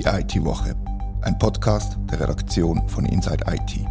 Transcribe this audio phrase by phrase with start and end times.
[0.00, 0.74] Die IT-Woche,
[1.20, 3.86] ein Podcast der Redaktion von Inside IT.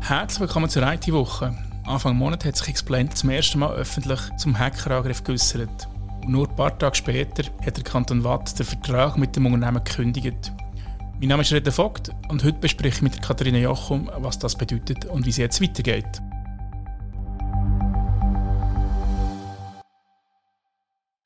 [0.00, 1.56] Herzlich willkommen zur IT-Woche.
[1.86, 5.86] Anfang Monat hat sich Explain zum ersten Mal öffentlich zum Hackerangriff geäußert.
[6.26, 10.52] nur ein paar Tage später hat der Kanton Watt den Vertrag mit dem Unternehmen gekündigt.
[11.20, 15.04] Mein Name ist Reda Vogt und heute bespreche ich mit Katharina Jochum, was das bedeutet
[15.04, 16.20] und wie es jetzt weitergeht.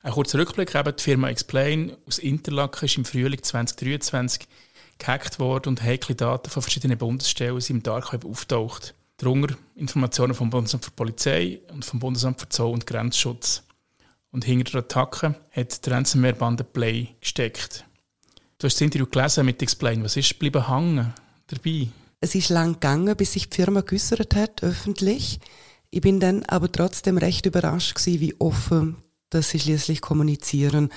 [0.09, 4.48] Ein kurzer Rückblick, eben die Firma Explain aus Interlaken ist im Frühling 2023
[4.97, 8.95] gehackt worden und heikle Daten von verschiedenen Bundesstellen sind im Dark Web auftaucht.
[9.19, 13.65] Darunter Informationen vom Bundesamt für Polizei und vom Bundesamt für Zoll- und Grenzschutz.
[14.31, 17.84] Und hinter der Attacke hat die Ransomware-Bande Play gesteckt.
[18.56, 20.03] Du hast das Interview gelesen mit Explain.
[20.03, 21.12] Was ist geblieben hängen
[21.48, 21.89] dabei?
[22.23, 25.39] Es ist lang gegangen, bis sich die Firma geäußert hat, öffentlich.
[25.91, 28.97] Ich bin dann aber trotzdem recht überrascht gewesen, wie offen
[29.31, 30.91] dass sie schließlich kommunizieren.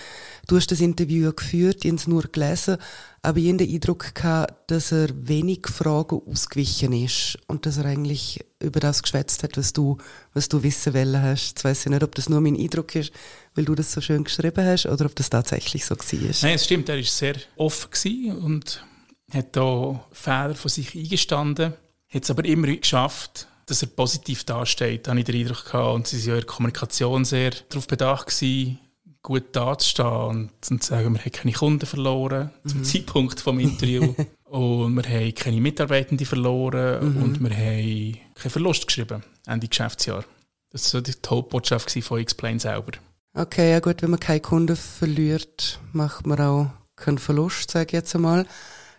[0.48, 2.78] Du hast das Interview geführt, ich habe es nur gelesen,
[3.22, 7.86] aber ich habe den Eindruck gehabt, dass er wenig Fragen ausgewichen ist und dass er
[7.86, 9.98] eigentlich über das geschwätzt hat, was du,
[10.34, 11.50] was du wissen wollen hast.
[11.50, 13.12] Jetzt weiss ich nicht, ob das nur mein Eindruck ist,
[13.56, 16.36] weil du das so schön geschrieben hast oder ob das tatsächlich so war.
[16.42, 18.84] Nein, es stimmt, er war sehr offen und
[19.32, 21.74] hat da Fehler von sich eingestanden,
[22.10, 25.96] hat es aber immer geschafft, dass er positiv dasteht, habe ich den Eindruck gehabt.
[25.96, 28.80] Und sie waren ja in der Kommunikation sehr darauf bedacht, gewesen,
[29.22, 32.70] gut dazustehen und, und zu sagen, wir haben keine Kunden verloren mhm.
[32.70, 34.16] zum Zeitpunkt des Interviews.
[34.46, 37.24] und wir haben keine Mitarbeitenden verloren mhm.
[37.24, 40.26] und wir haben keinen Verlust geschrieben, Ende Geschäftsjahr.
[40.72, 42.94] Das war so die Hauptbotschaft von Explain selber.
[43.34, 47.94] Okay, ja gut, wenn man keine Kunden verliert, macht man auch keinen Verlust, sage ich
[47.94, 48.46] jetzt einmal.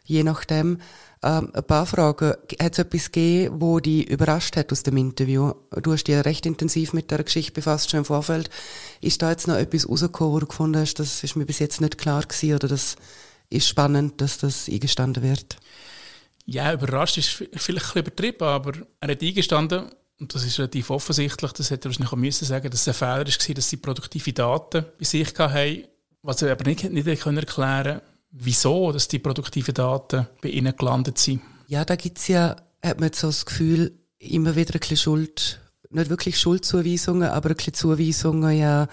[0.04, 0.78] Je nachdem.
[1.24, 2.34] Ähm, ein paar Fragen.
[2.60, 5.52] Hat es etwas gegeben, wo dich überrascht hat aus dem Interview?
[5.82, 8.50] Du hast dich recht intensiv mit der Geschichte befasst, schon im Vorfeld.
[9.00, 11.80] Ist da jetzt noch etwas rausgekommen, wo du gefunden hast, das ist mir bis jetzt
[11.80, 12.96] nicht klar gewesen oder das
[13.50, 15.58] ist spannend, dass das eingestanden wird?
[16.44, 20.90] Ja, überrascht ist vielleicht ein bisschen übertrieben, aber er hat eingestanden, und das ist relativ
[20.90, 23.76] offensichtlich, das hätte er wahrscheinlich auch müssen sagen, dass es ein Fehler war, dass sie
[23.76, 25.84] produktive Daten bei sich hatten,
[26.22, 28.02] was er aber nicht, nicht erklären konnte
[28.32, 31.42] wieso dass die produktiven Daten bei Ihnen gelandet sind.
[31.68, 35.60] Ja, da gibt es ja, hat man so das Gefühl, immer wieder ein bisschen Schuld,
[35.90, 38.88] nicht wirklich Schuldzuweisungen, aber ein bisschen Zuweisungen, ja,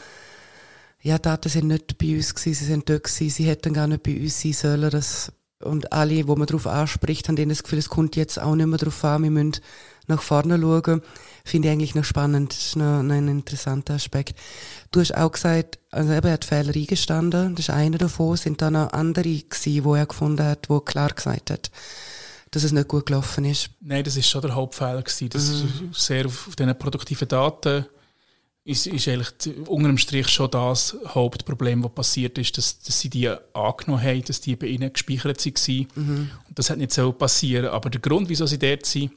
[1.01, 4.03] ja, Daten sind nicht bei uns gewesen, sie sind dort gewesen, sie hätten gar nicht
[4.03, 5.31] bei uns sein sollen, das,
[5.63, 8.77] und alle, wo man darauf anspricht, haben das Gefühl, es kommt jetzt auch nicht mehr
[8.77, 9.61] darauf an, wir müssen
[10.09, 11.01] nach vorne schauen
[11.45, 12.51] finde ich eigentlich noch spannend.
[12.51, 14.37] Das ist noch, noch ein interessanter Aspekt.
[14.91, 17.55] Du hast auch gesagt, also eben, er hat Fehler eingestanden.
[17.55, 18.37] Das ist einer davon.
[18.37, 21.71] Sind dann noch andere gewesen, wo er gefunden hat, wo klar gesagt hat,
[22.51, 23.69] dass es nicht gut gelaufen ist?
[23.79, 25.29] Nein, das ist schon der Hauptfehler gewesen.
[25.29, 25.89] Das mhm.
[25.91, 27.85] ist sehr auf diesen produktiven Daten
[28.69, 33.09] ist, ist eigentlich unter dem Strich schon das Hauptproblem, was passiert ist, dass, dass sie
[33.09, 35.87] die angenommen haben, dass die bei ihnen gespeichert waren.
[35.95, 36.31] Mhm.
[36.47, 37.69] Und das hat nicht so passieren.
[37.69, 39.11] Aber der Grund, wieso sie dort sind,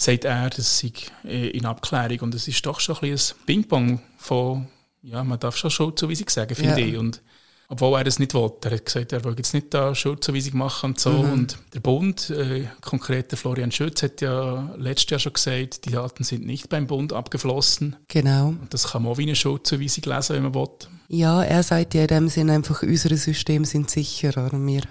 [0.00, 0.92] sagt er, das sei
[1.24, 2.20] äh, in Abklärung.
[2.20, 4.66] Und es ist doch schon ein, ein Ping-Pong von,
[5.02, 6.86] ja, man darf schon Schuldzuweisung sagen, finde ja.
[6.86, 6.96] ich.
[6.96, 7.22] Und
[7.68, 8.68] obwohl er das nicht wollte.
[8.68, 11.10] Er hat gesagt, er will jetzt nicht da Schuldzuweisung machen und so.
[11.10, 11.32] Mhm.
[11.32, 15.92] Und der Bund, äh, konkret der Florian Schütz, hat ja letztes Jahr schon gesagt, die
[15.92, 17.94] Daten sind nicht beim Bund abgeflossen.
[18.08, 18.48] Genau.
[18.48, 20.68] Und das kann man auch wie eine Schuldzuweisung lesen, wenn man will.
[21.08, 24.58] Ja, er sagt ja in dem Sinn einfach, unsere Systeme sind sicher, oder?
[24.58, 24.82] Wir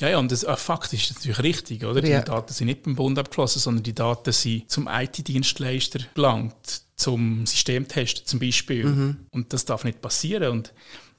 [0.00, 2.00] ja, ja, und das, äh, Fakt ist natürlich richtig, oder?
[2.00, 2.22] Die ja.
[2.22, 8.26] Daten sind nicht beim Bund abgeflossen, sondern die Daten sind zum IT-Dienstleister gelangt, zum Systemtesten
[8.26, 8.84] zum Beispiel.
[8.84, 9.16] Mhm.
[9.30, 10.50] Und das darf nicht passieren.
[10.50, 10.72] Und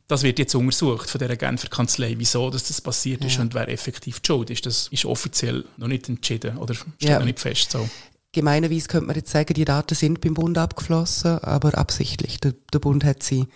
[0.07, 3.41] das wird jetzt untersucht von der Genfer Kanzlei, wieso dass das passiert ist ja.
[3.41, 4.65] und wer effektiv die Schuld ist.
[4.65, 7.19] Das ist offiziell noch nicht entschieden oder steht ja.
[7.19, 7.71] noch nicht fest.
[7.71, 7.87] So.
[8.31, 12.39] Gemeinerweise könnte man jetzt sagen, die Daten sind beim Bund abgeflossen, aber absichtlich.
[12.39, 13.47] Der, der Bund hat sie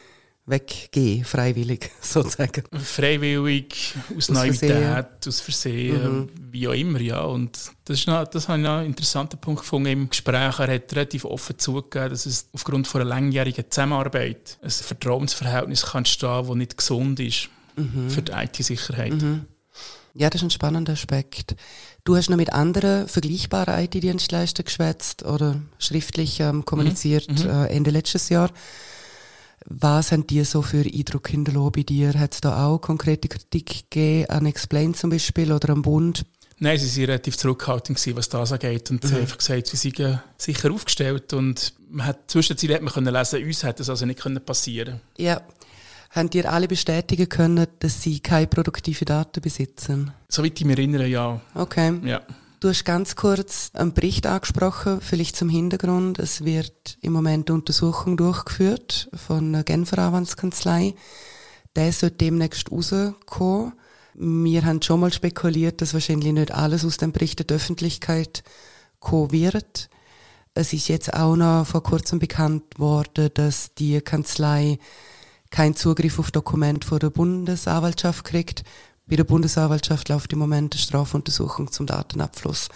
[0.45, 2.63] weggehen, freiwillig sozusagen.
[2.73, 5.05] Freiwillig, aus, aus Naivität, Versehen.
[5.27, 6.29] aus Versehen, mhm.
[6.51, 7.21] wie auch immer, ja.
[7.21, 10.59] Und das, ist noch, das habe ich noch einen interessanten Punkt gefunden im Gespräch.
[10.59, 15.99] Er hat relativ offen zugegeben, dass es aufgrund von einer langjährigen Zusammenarbeit ein Vertrauensverhältnis kann
[15.99, 18.09] entstehen, das nicht gesund ist mhm.
[18.09, 19.13] für die IT-Sicherheit.
[19.13, 19.45] Mhm.
[20.15, 21.55] Ja, das ist ein spannender Aspekt.
[22.03, 27.49] Du hast noch mit anderen vergleichbaren IT-Dienstleistern geschwätzt oder schriftlich ähm, kommuniziert mhm.
[27.49, 28.51] äh, Ende letztes Jahr.
[29.65, 32.13] Was haben die so für Eindruck hinterlassen bei dir?
[32.13, 36.25] Hat es da auch konkrete Kritik gegeben an Explain zum Beispiel oder am Bund?
[36.59, 38.89] Nein, sie waren relativ zurückhaltend, was das angeht.
[38.91, 39.07] Und mhm.
[39.07, 41.33] sie haben einfach gesagt, sie seien sicher aufgestellt.
[41.33, 45.01] Und man hat, zwischenzeitlich hat man können lesen, uns hätte das also nicht können passieren
[45.17, 45.41] Ja.
[46.11, 50.11] Haben dir alle bestätigen können, dass sie keine produktiven Daten besitzen?
[50.29, 51.41] Soweit ich mich erinnere, ja.
[51.55, 51.91] Okay.
[52.03, 52.21] Ja.
[52.63, 56.17] Du hast ganz kurz einen Bericht angesprochen, vielleicht zum Hintergrund.
[56.17, 60.93] Es wird im Moment Untersuchung durchgeführt von der Genfer Anwaltskanzlei.
[61.75, 63.73] Der sollte demnächst rauskommen.
[64.13, 68.45] Wir haben schon mal spekuliert, dass wahrscheinlich nicht alles aus dem Bericht der Öffentlichkeit
[69.01, 69.89] kommen wird.
[70.53, 74.79] Es ist jetzt auch noch vor kurzem bekannt worden, dass die Kanzlei
[75.49, 78.63] keinen Zugriff auf Dokumente von der Bundesanwaltschaft kriegt.
[79.13, 82.69] Bei der Bundesanwaltschaft läuft im Moment eine Strafuntersuchung zum Datenabfluss.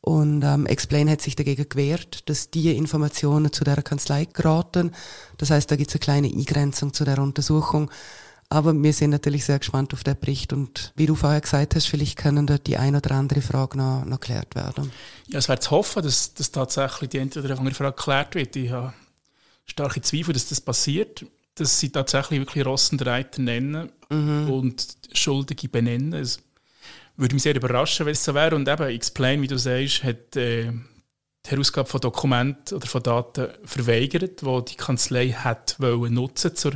[0.00, 4.92] Und ähm, Explain hat sich dagegen gewehrt, dass die Informationen zu der Kanzlei geraten.
[5.36, 7.90] Das heißt, da gibt es eine kleine Eingrenzung zu der Untersuchung.
[8.48, 11.88] Aber wir sind natürlich sehr gespannt auf den Bericht und wie du vorher gesagt hast,
[11.88, 14.92] vielleicht können dort die ein oder andere Frage noch, noch geklärt werden.
[15.26, 18.54] Ja, es wäre zu hoffen, dass, dass tatsächlich die eine oder andere Frage geklärt wird.
[18.54, 18.94] Ich habe
[19.66, 21.26] starke Zweifel, dass das passiert,
[21.60, 24.50] dass sie tatsächlich wirklich Rossen Reiter nennen mhm.
[24.50, 26.12] und Schuldige benennen.
[26.12, 26.40] Es
[27.16, 28.54] würde mich sehr überraschen, wenn es so wäre.
[28.54, 30.70] Und eben, Explain, wie du sagst, hat äh,
[31.44, 36.74] die Herausgabe von Dokumenten oder von Daten verweigert, die die Kanzlei hat wollen nutzen zur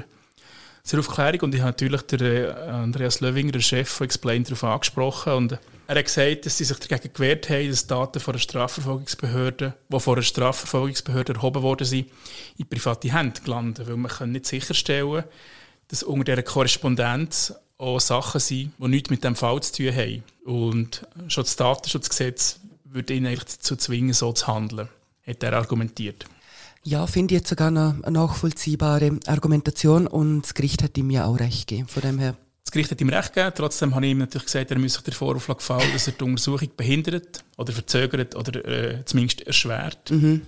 [0.83, 1.41] zur Aufklärung.
[1.41, 5.33] Und ich habe natürlich den äh, Andreas Löwinger, der Chef von Explain, darauf angesprochen.
[5.35, 9.75] Und er hat gesagt, dass sie sich dagegen gewehrt haben, dass Daten von einer Strafverfolgungsbehörde,
[9.89, 12.09] die von einer Strafverfolgungsbehörde erhoben worden sind,
[12.59, 13.89] in private Hände gelandet.
[13.89, 15.25] Weil man nicht sicherstellen
[15.89, 20.25] dass unter dieser Korrespondenz auch Sachen sind, die nichts mit dem Fall zu tun haben.
[20.45, 24.89] Und schon das Datenschutzgesetz würde ihn eigentlich dazu zwingen, so zu handeln,
[25.27, 26.25] hat er argumentiert.
[26.85, 31.39] Ja, finde ich jetzt sogar eine, nachvollziehbare Argumentation und das Gericht hat ihm ja auch
[31.39, 32.37] recht gegeben, von dem her.
[32.65, 35.05] Das Gericht hat ihm recht gegeben, trotzdem habe ich ihm natürlich gesagt, er müsse sich
[35.05, 40.11] der Vorwurf gefallen, dass er die Untersuchung behindert oder verzögert oder äh, zumindest erschwert.
[40.11, 40.43] Mhm.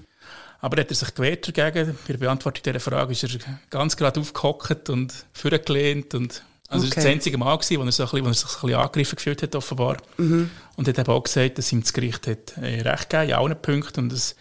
[0.60, 1.94] Aber hat er sich gewehrt dagegen.
[2.06, 3.38] Bei der Beantwortung dieser Frage ist er
[3.70, 6.94] ganz gerade aufgehockt und vorgelehnt und also okay.
[6.94, 8.60] das war das einzige Mal, gewesen, wo er, so ein bisschen, wo er sich ein
[8.60, 9.98] bisschen angegriffen gefühlt hat, offenbar.
[10.16, 10.50] Mhm.
[10.76, 13.62] Und hat eben auch gesagt, dass ihm das Gericht hat, äh, recht gegeben in allen
[13.62, 14.34] Punkten und das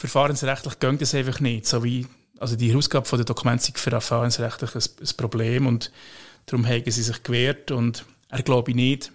[0.00, 1.66] verfahrensrechtlich geht das einfach nicht.
[1.66, 2.06] So wie,
[2.38, 5.92] also die Herausgabe von der Dokumente ist für verfahrensrechtlich ein, ein Problem und
[6.46, 9.12] darum haben sie sich gewehrt und er glaube nicht,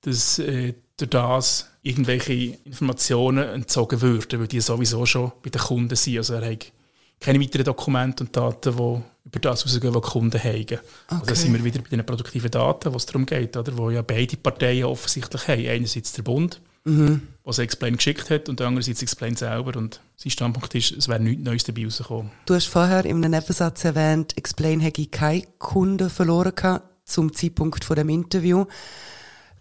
[0.00, 5.94] dass äh, durch das irgendwelche Informationen entzogen würden, weil die sowieso schon bei den Kunden
[5.94, 6.16] sind.
[6.16, 6.72] Also er hat
[7.20, 10.62] keine weiteren Dokumente und Daten, die über das rausgehen, was die Kunden haben.
[10.62, 10.78] Okay.
[11.08, 13.76] Also sind wir wieder bei den produktiven Daten, wo es darum geht, oder?
[13.76, 15.68] wo ja beide Parteien offensichtlich haben.
[15.68, 17.22] Einerseits der Bund, mhm.
[17.44, 19.76] was Explain geschickt hat und andererseits Explain selber.
[19.78, 22.30] Und sein Standpunkt ist, es wäre nichts Neues dabei rausgekommen.
[22.46, 27.84] Du hast vorher in einem Nebensatz erwähnt, Explain hätte keine Kunden verloren gehabt, zum Zeitpunkt
[27.84, 28.64] von dem Interview.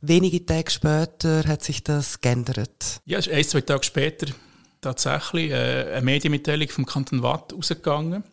[0.01, 3.01] Wenige Tage später hat sich das geändert.
[3.06, 4.28] Ja, es ist ein, zwei Tage später
[4.81, 8.24] tatsächlich äh, eine Medienmitteilung vom Kanton Watt rausgegangen,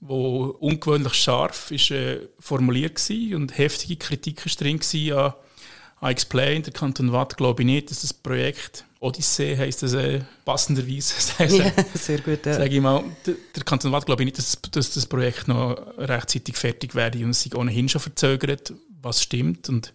[0.00, 5.34] wo ungewöhnlich scharf ist, äh, formuliert war und heftige Kritik ist drin war an
[6.04, 10.20] I explain, der Kanton Watt glaube ich nicht, dass das Projekt Odyssee heisst das äh,
[10.44, 11.14] passenderweise.
[11.58, 12.44] ja, sehr gut.
[12.44, 12.54] Ja.
[12.54, 15.76] Sage ich mal, der, der Kanton Watt glaube ich nicht, dass, dass, das Projekt noch
[15.98, 18.72] rechtzeitig fertig werde und es sich ohnehin schon verzögert,
[19.02, 19.68] was stimmt.
[19.68, 19.92] Und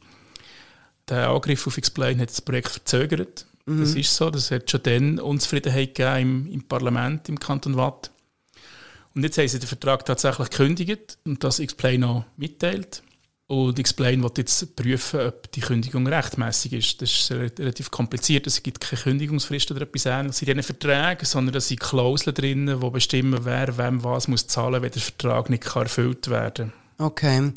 [1.07, 3.45] der Angriff auf Explain hat das Projekt verzögert.
[3.65, 3.81] Mhm.
[3.81, 4.29] Das ist so.
[4.29, 8.11] Das hat schon dann Unzufriedenheit gegeben im, im Parlament, im Kanton Watt.
[9.15, 13.01] Und jetzt haben sie den Vertrag tatsächlich gekündigt und das Explain auch mitteilt.
[13.49, 17.01] Und Explain wird jetzt prüfen, ob die Kündigung rechtmäßig ist.
[17.01, 18.45] Das ist relativ kompliziert.
[18.45, 22.68] Es gibt keine Kündigungsfrist oder etwas ähnliches in diesen Verträgen, sondern es sind Klauseln drin,
[22.68, 27.07] die bestimmen, wer wem was muss zahlen muss, wenn der Vertrag nicht erfüllt werden kann.
[27.07, 27.51] Okay.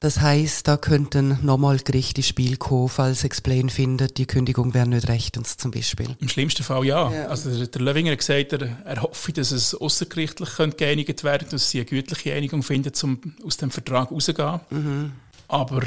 [0.00, 4.86] Das heißt, da könnten nochmal Gerichte ins Spiel kommen, falls Explain findet, die Kündigung wäre
[4.86, 6.14] nicht rechtens zum Beispiel.
[6.20, 7.10] Im schlimmsten Fall ja.
[7.10, 7.26] ja.
[7.26, 11.78] Also der, Löwinger hat gesagt, er, er hoffe, dass es außergerichtlich geeinigt werden dass sie
[11.78, 14.60] eine gütliche Einigung finden, um aus dem Vertrag rauszugehen.
[14.70, 15.12] Mhm.
[15.48, 15.82] Aber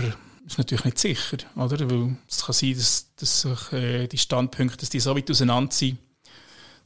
[0.46, 1.90] ist natürlich nicht sicher, oder?
[1.90, 5.72] Weil es kann sein, dass, dass sich, äh, die Standpunkte, dass die so weit auseinander
[5.72, 6.00] sind,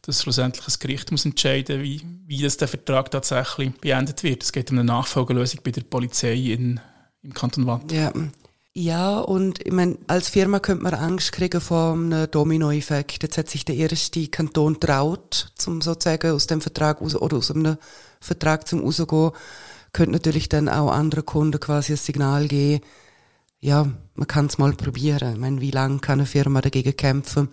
[0.03, 4.44] dass schlussendlich ein Gericht muss entscheiden muss, wie, wie das der Vertrag tatsächlich beendet wird.
[4.44, 6.79] Es geht um eine Nachfolgelösung bei der Polizei in
[7.25, 7.91] im Kanton Watt.
[7.91, 8.13] Ja.
[8.77, 13.24] Ja, und ich meine, als Firma könnte man Angst kriegen vor einem Dominoeffekt.
[13.24, 17.51] Jetzt hat sich der erste Kanton traut, zum sozusagen aus dem Vertrag raus, oder aus
[17.51, 17.77] einem
[18.20, 19.32] Vertrag zum rausgehen,
[19.94, 22.84] könnte natürlich dann auch andere Kunden quasi ein Signal geben,
[23.62, 25.34] ja, man kann es mal probieren.
[25.34, 27.50] Ich meine, wie lange kann eine Firma dagegen kämpfen?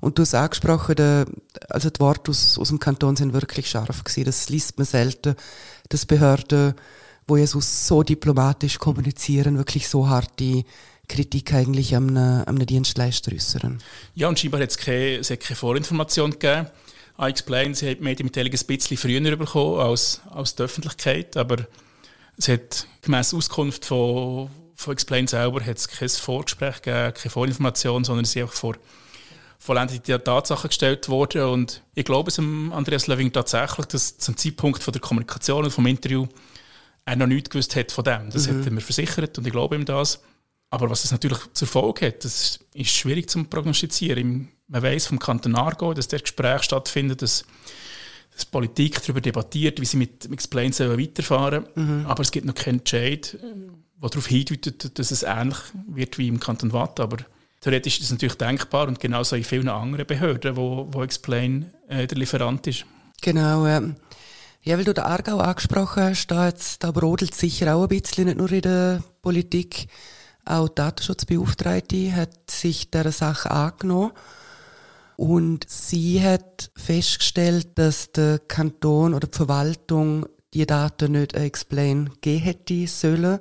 [0.00, 1.26] Und du hast angesprochen, der,
[1.68, 4.24] also die Worte aus, aus dem Kanton sind wirklich scharf gewesen.
[4.24, 5.36] Das liest man selten,
[5.88, 6.74] dass Behörden
[7.26, 10.64] wo Jesus so diplomatisch kommunizieren, wirklich so harte
[11.08, 13.78] Kritik eigentlich am, am Dienstleister äußern.
[14.14, 16.68] Ja, und scheinbar hat es keine, es hat keine Vorinformation gegeben.
[17.18, 21.66] I explain, sie hat die Medienmitteilung ein bisschen früher bekommen als, als die Öffentlichkeit, aber
[22.36, 28.24] es hat gemäss Auskunft von, von Explain selber hat kein Vorgespräch gegeben, keine Vorinformation, sondern
[28.24, 28.76] ist einfach vor
[29.58, 31.42] vollendete Tatsachen gestellt worden.
[31.44, 35.86] Und ich glaube es Andreas Löwing tatsächlich, dass zum Zeitpunkt von der Kommunikation und vom
[35.86, 36.26] Interview
[37.06, 38.30] er noch nichts gewusst hat von dem.
[38.30, 38.58] Das mhm.
[38.58, 40.20] hat er mir versichert und ich glaube ihm das.
[40.68, 44.48] Aber was es natürlich zur Folge hat, das ist schwierig zu prognostizieren.
[44.66, 47.44] Man weiß vom Kanton Argo, dass der Gespräch stattfindet, dass,
[48.34, 52.04] dass Politik darüber debattiert, wie sie mit Explain weiterfahren mhm.
[52.06, 55.58] Aber es gibt noch keinen Entscheid, der darauf hindeutet, dass es ähnlich
[55.88, 56.98] wird wie im Kanton Watt.
[56.98, 57.18] Aber
[57.60, 62.08] theoretisch ist das natürlich denkbar und genauso in vielen anderen Behörden, wo, wo Explain äh,
[62.08, 62.84] der Lieferant ist.
[63.22, 63.94] Genau, ähm.
[64.66, 68.24] Ja, weil du den Aargau angesprochen hast, da, jetzt, da brodelt sicher auch ein bisschen,
[68.24, 69.86] nicht nur in der Politik.
[70.44, 74.10] Auch die Datenschutzbeauftragte hat sich dieser Sache angenommen.
[75.14, 82.42] Und sie hat festgestellt, dass der Kanton oder die Verwaltung die Daten nicht explain geben
[82.42, 83.38] hätte sollen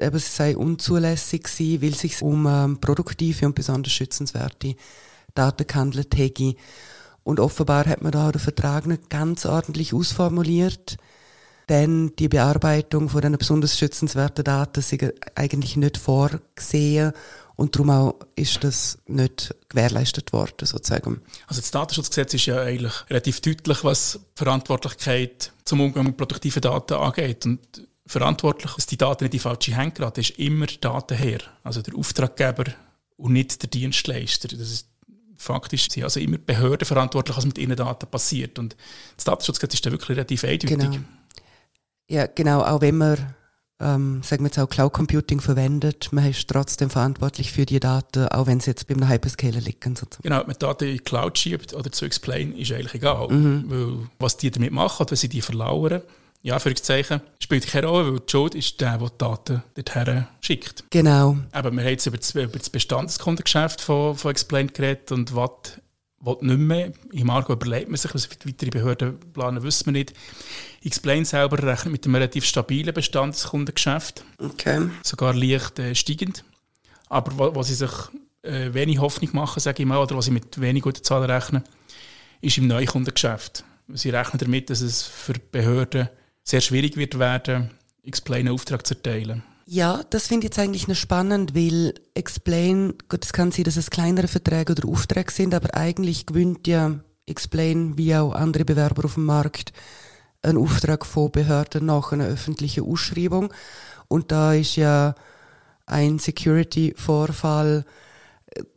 [0.00, 4.74] eben, es sei unzulässig gewesen, weil es sich um ähm, produktive und besonders schützenswerte
[5.32, 6.56] Daten gehandelt hätte.
[7.24, 10.96] Und offenbar hat man da den Vertrag nicht ganz ordentlich ausformuliert,
[11.68, 14.94] denn die Bearbeitung von diesen besonders schützenswerten Daten ist
[15.34, 17.12] eigentlich nicht vorgesehen
[17.56, 21.22] und darum auch ist das nicht gewährleistet worden, sozusagen.
[21.46, 26.94] Also das Datenschutzgesetz ist ja eigentlich relativ deutlich, was Verantwortlichkeit zum Umgang mit produktiven Daten
[26.94, 27.46] angeht.
[27.46, 27.60] Und
[28.06, 31.96] verantwortlich, dass die Daten nicht in falsche Hände geraten, ist immer der Datenherr, also der
[31.96, 32.64] Auftraggeber
[33.16, 34.48] und nicht der Dienstleister.
[34.48, 34.88] Das ist
[35.36, 38.58] faktisch sind also immer Behörden verantwortlich, was mit ihren Daten passiert.
[38.58, 38.76] Und
[39.16, 40.78] das Datenschutzgesetz ist da wirklich relativ eindeutig.
[40.78, 40.96] Genau.
[42.08, 43.34] Ja, genau, auch wenn man
[43.80, 48.28] ähm, sagen wir jetzt auch Cloud Computing verwendet, man ist trotzdem verantwortlich für die Daten,
[48.28, 49.96] auch wenn sie jetzt beim Hyperscaler liegen.
[49.96, 50.22] Sozusagen.
[50.22, 53.28] Genau, ob man Daten in die Cloud schiebt oder zu explain, ist eigentlich egal.
[53.28, 53.64] Mhm.
[53.66, 56.02] Weil was die damit machen, wenn sie die verlauern,
[56.44, 60.84] ja, Zeichen, spielt keine Rolle, weil die Schuld ist der, der die Daten dorthin schickt.
[60.90, 61.38] Genau.
[61.52, 65.80] Aber wir haben jetzt über das, über das Bestandskundengeschäft von, von Explain geredet und was
[66.20, 66.92] will nicht mehr.
[67.12, 70.12] Im Marco überlegt man sich, was für weitere Behörden planen, wissen wir nicht.
[70.84, 74.22] Explain selber rechnet mit einem relativ stabilen Bestandskundengeschäft.
[74.38, 74.90] Okay.
[75.02, 76.44] Sogar leicht äh, steigend.
[77.08, 77.90] Aber wo, wo sie sich
[78.42, 81.64] äh, wenig Hoffnung machen, sage ich mal, oder was sie mit wenig guten Zahlen rechnen,
[82.42, 83.64] ist im Neukundengeschäft.
[83.94, 86.10] Sie rechnen damit, dass es für Behörden
[86.44, 87.70] sehr schwierig wird werden,
[88.04, 89.42] Explain einen Auftrag zu erteilen.
[89.66, 93.78] Ja, das finde ich jetzt eigentlich noch spannend, weil Explain, gut, es kann sein, dass
[93.78, 99.06] es kleinere Verträge oder Aufträge sind, aber eigentlich gewinnt ja Explain wie auch andere Bewerber
[99.06, 99.72] auf dem Markt
[100.42, 103.54] einen Auftrag von Behörden nach einer öffentlichen Ausschreibung.
[104.08, 105.14] Und da ist ja
[105.86, 107.86] ein Security-Vorfall,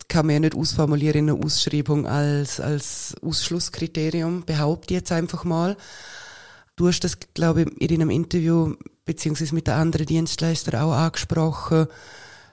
[0.07, 5.43] kann man ja nicht ausformulieren in einer Ausschreibung als, als Ausschlusskriterium, behaupte ich jetzt einfach
[5.43, 5.75] mal.
[6.77, 11.87] Du hast das, glaube ich, in einem Interview beziehungsweise mit den anderen Dienstleistern auch angesprochen,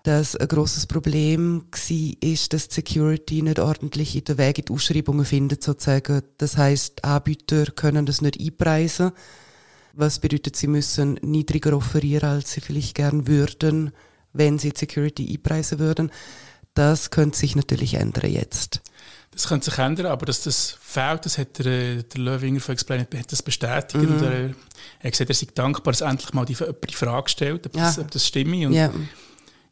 [0.02, 4.64] dass ein großes Problem war, ist, dass die Security nicht ordentlich in den Weg in
[4.64, 6.22] die Ausschreibungen findet, sozusagen.
[6.38, 9.12] Das heißt, Anbieter können das nicht einpreisen,
[9.92, 13.92] was bedeutet, sie müssen niedriger offerieren, als sie vielleicht gern würden,
[14.32, 16.10] wenn sie Security einpreisen würden.
[16.72, 18.80] Das könnte sich natürlich ändern jetzt.
[19.34, 23.00] Das könnte sich ändern, aber dass das fehlt, das hat der, der Löwinger von Explain
[23.00, 24.02] hat das bestätigt.
[24.02, 24.14] Mhm.
[24.14, 24.48] Und er, er
[25.04, 27.82] hat gesagt, er sei dankbar, dass endlich mal die, die Frage stellt, ob, ja.
[27.82, 28.66] das, ob das stimme.
[28.66, 28.92] Und ja.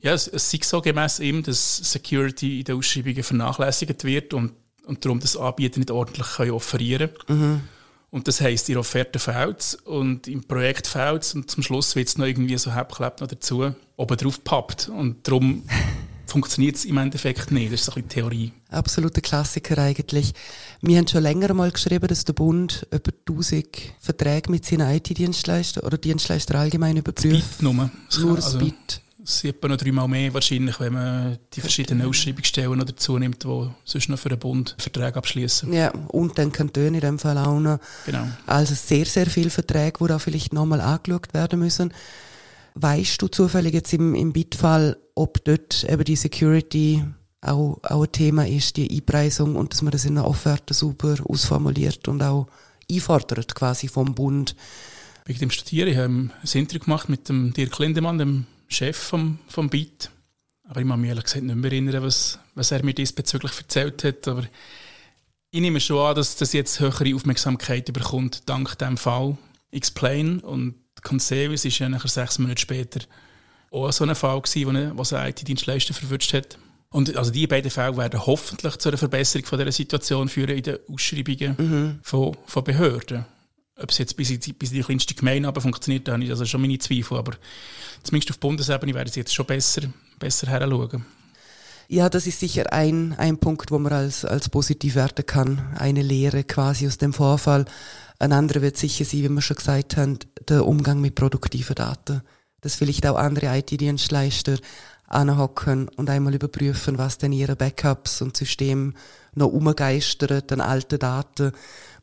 [0.01, 4.53] ja, es, es sei so gemäß ihm, dass Security in den Ausschreibungen vernachlässigt wird und,
[4.87, 7.41] und darum das Anbieter nicht ordentlich können offerieren können.
[7.41, 7.61] Mhm.
[8.13, 12.19] Und das heisst, in Offerte fehlt und im Projekt fehlt und zum Schluss wird es
[12.19, 14.91] noch irgendwie so halbklebt noch dazu oben drauf pappt.
[14.91, 15.63] Und darum
[16.27, 17.73] funktioniert es im Endeffekt nicht.
[17.73, 18.53] Das ist so ein bisschen Theorie.
[18.71, 20.33] Absoluter Klassiker eigentlich.
[20.81, 23.67] Wir haben schon länger mal geschrieben, dass der Bund über 1000
[24.01, 27.45] Verträge mit seinen IT-Dienstleistern oder Dienstleistern allgemein überprüft.
[27.51, 27.91] Das nur.
[28.09, 29.01] Das nur das also, Bit.
[29.25, 33.45] Es sieht man noch dreimal mehr wahrscheinlich, wenn man die verschiedenen Ausschreibungsstellen noch dazu nimmt,
[33.45, 35.73] die sonst noch für den Bund Verträge abschließen.
[35.73, 37.79] Ja, und dann Kantone in dem Fall auch noch.
[38.05, 38.27] Genau.
[38.47, 41.93] Also sehr, sehr viele Verträge, die da vielleicht nochmal angeschaut werden müssen.
[42.75, 47.05] Weißt du zufällig jetzt im, im Bitfall, ob dort eben die Security
[47.43, 51.17] auch, auch ein Thema ist, die Einpreisung und dass man das in einer Offerte super
[51.25, 52.47] ausformuliert und auch
[52.91, 54.55] einfordert quasi vom Bund?
[55.25, 59.39] Wegen dem Studieren, ich habe ein Interview gemacht mit dem Dirk Lindemann, dem Chef vom,
[59.49, 60.11] vom BIT.
[60.65, 64.05] Aber ich kann mich ehrlich gesagt nicht mehr erinnern, was, was er mir diesbezüglich erzählt
[64.05, 64.27] hat.
[64.27, 64.45] Aber
[65.51, 69.37] ich nehme schon an, dass das jetzt höhere Aufmerksamkeit bekommt, dank dem Fall
[69.71, 70.41] Explain.
[70.41, 73.01] Und Conservice ist ja nachher sechs Monate später
[73.71, 76.59] auch so ein Fall gewesen, wo ein IT-Dienstleister verwünscht hat.
[76.91, 80.63] Und also die beiden Fälle werden hoffentlich zu einer Verbesserung von dieser Situation führen in
[80.63, 81.99] den Ausschreibungen mhm.
[82.03, 83.25] von, von Behörden.
[83.77, 86.23] Ob es jetzt bis in die, bis in die kleinste Gemeinde aber funktioniert, da habe
[86.23, 87.17] ich also schon meine Zweifel.
[87.17, 87.33] Aber
[88.03, 89.83] zumindest auf Bundesebene werden sie jetzt schon besser,
[90.19, 91.07] besser heranschauen.
[91.89, 95.75] Ja, das ist sicher ein, ein Punkt, wo man als, als positiv werten kann.
[95.79, 97.65] Eine Lehre quasi aus dem Vorfall.
[98.23, 100.17] Ein anderer wird sicher sein, wie wir schon gesagt haben,
[100.49, 102.23] der Umgang mit produktiven Daten.
[102.61, 104.59] Dass vielleicht auch andere IT-Dienstleister
[105.09, 108.93] anhocken und einmal überprüfen, was denn ihre Backups und Systeme
[109.35, 111.51] noch umgeistern an alten Daten,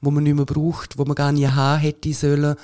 [0.01, 2.57] wo man nicht mehr braucht, wo man gar nicht haben hätte sollen.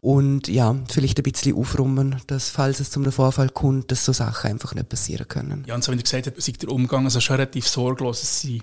[0.00, 4.50] Und ja, vielleicht ein bisschen aufräumen, dass, falls es zum Vorfall kommt, dass so Sachen
[4.50, 5.64] einfach nicht passieren können.
[5.66, 8.40] Ja, und so wie du gesagt hast, ist der Umgang also schon relativ sorglos.
[8.40, 8.62] Sie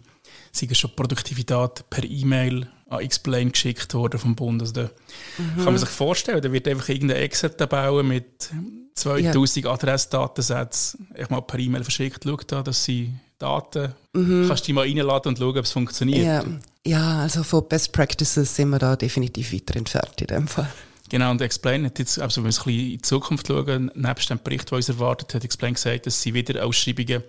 [0.51, 4.61] sind schon Produktivität per E-Mail an Explain geschickt worden vom Bund.
[4.61, 4.89] Also da
[5.37, 5.55] mhm.
[5.57, 8.49] kann man sich vorstellen, da wird einfach irgendeine Excel-Tabelle mit
[8.95, 9.71] 2000 ja.
[9.71, 12.23] Adressdatensätzen mal per E-Mail verschickt.
[12.23, 14.47] Schau da, dass sie Daten, mhm.
[14.47, 16.25] kannst du die mal reinladen und schauen, ob es funktioniert.
[16.25, 16.43] Ja.
[16.85, 20.71] ja, also von Best Practices sind wir da definitiv weiter entfernt in dem Fall.
[21.09, 24.29] Genau, und Explain hat jetzt, also wenn wir ein bisschen in die Zukunft schauen, nebst
[24.29, 27.23] dem Bericht, der uns erwartet, hat Explain gesagt, dass sie wieder Ausschreibungen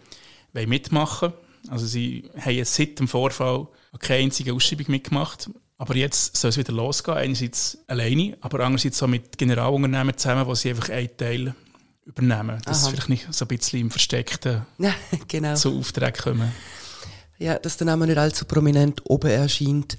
[0.52, 1.46] mitmachen wollen.
[1.70, 3.66] Also sie haben jetzt seit dem Vorfall
[3.98, 5.50] keine einzige Ausschreibung mitgemacht.
[5.78, 7.18] Aber jetzt soll es wieder losgehen.
[7.18, 11.54] Einerseits alleine, aber andererseits auch mit Generalunternehmen zusammen, wo sie einfach einen Teil
[12.06, 12.60] übernehmen.
[12.64, 14.94] Dass sie vielleicht nicht so ein bisschen im Versteckten ja,
[15.28, 15.54] genau.
[15.54, 16.52] zu Aufträgen kommen.
[17.38, 19.98] Ja, dass der Name nicht allzu prominent oben erscheint.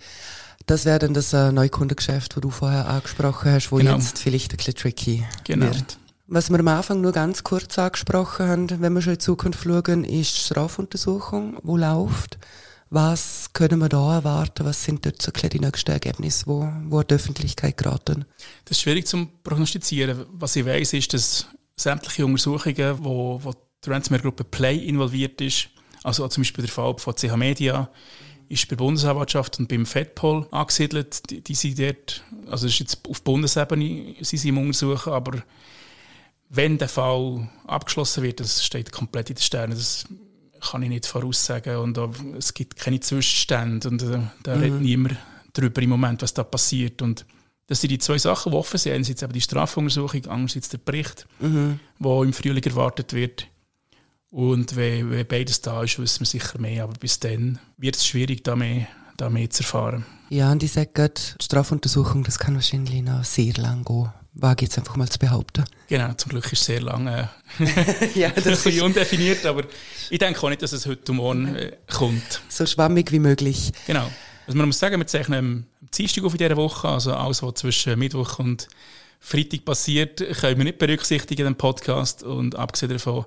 [0.65, 3.95] Das wäre dann das äh, Neukundengeschäft, das du vorher angesprochen hast, wo genau.
[3.95, 5.67] jetzt vielleicht ein bisschen tricky genau.
[5.67, 5.97] wird.
[6.25, 10.03] Was wir am Anfang nur ganz kurz angesprochen haben, wenn wir schon in Zukunft schauen,
[10.03, 12.37] ist die Strafuntersuchung, die läuft.
[12.89, 14.65] Was können wir da erwarten?
[14.65, 18.25] Was sind dort so die nächsten Ergebnisse, wo, wo die Öffentlichkeit geraten?
[18.65, 20.25] Das ist schwierig zu prognostizieren.
[20.31, 23.53] Was ich weiß, ist, dass sämtliche Untersuchungen, wo, wo
[23.85, 25.69] die Ransomware-Gruppe Play involviert ist,
[26.03, 27.89] also zum Beispiel der Fall von CH Media,
[28.49, 31.29] ist bei der Bundesanwaltschaft und beim FedPol angesiedelt.
[31.29, 35.43] Die, die sind dort, also ist jetzt auf Bundesebene, sie sind im Untersuchen, aber
[36.49, 40.05] wenn der Fall abgeschlossen wird, das steht komplett in den Sternen, das
[40.71, 41.97] kann ich nicht voraussagen und
[42.37, 44.61] es gibt keine Zwischenstände und äh, da mhm.
[44.61, 45.17] redet niemand
[45.53, 47.25] darüber im Moment, was da passiert und
[47.67, 48.93] das sind die zwei Sachen, die offen sind.
[48.93, 51.79] Einerseits eben die Strafuntersuchung, andererseits der Bericht, mhm.
[51.99, 53.47] der im Frühling erwartet wird.
[54.31, 56.85] Und wenn, wenn, beides da ist, wissen wir sicher mehr.
[56.85, 58.87] Aber bis dann wird es schwierig, da mehr,
[59.17, 60.05] da mehr zu erfahren.
[60.29, 64.11] Ja, und ich sage gerade, die Strafuntersuchung, das kann wahrscheinlich noch sehr lang gehen.
[64.41, 65.65] Wage jetzt einfach mal zu behaupten.
[65.87, 69.63] Genau, zum Glück ist es sehr lange äh, ja, das ein bisschen undefiniert, aber
[70.09, 72.41] ich denke auch nicht, dass es heute morgen äh, kommt.
[72.49, 73.71] So schwammig wie möglich.
[73.85, 74.09] Genau.
[74.45, 77.55] Also man muss sagen, wir zeichnen am Dienstag auf in dieser Woche, also alles, was
[77.55, 78.67] zwischen Mittwoch und
[79.19, 83.25] Freitag passiert, können wir nicht berücksichtigen in dem Podcast und abgesehen davon